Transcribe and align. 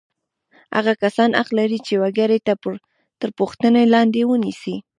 هغه 0.75 0.93
کسان 1.03 1.29
حق 1.39 1.49
لري 1.59 1.79
چې 1.87 1.93
وګړي 2.03 2.39
تر 3.23 3.29
پوښتنې 3.39 3.83
لاندې 3.93 4.21
ونیسي. 4.25 4.75